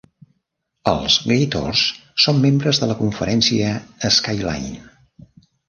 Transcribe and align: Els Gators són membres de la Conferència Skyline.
Els 0.91 1.17
Gators 1.31 1.83
són 2.25 2.41
membres 2.47 2.81
de 2.85 2.89
la 2.95 2.97
Conferència 3.03 3.71
Skyline. 4.19 4.85